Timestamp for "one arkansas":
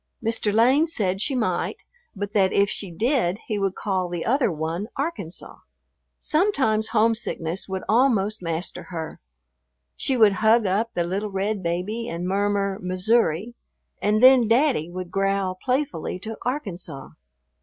4.51-5.57